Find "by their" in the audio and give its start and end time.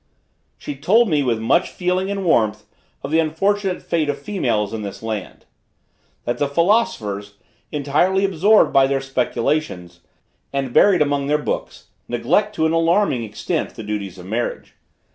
8.73-8.99